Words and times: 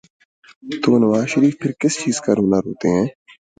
تو 0.81 0.91
نواز 1.01 1.25
شریف 1.27 1.53
پھر 1.61 1.71
کس 1.81 1.93
چیز 2.01 2.17
کا 2.23 2.31
رونا 2.37 2.59
رو 2.65 2.71
رہے 2.73 2.91
ہیں؟ 2.97 3.07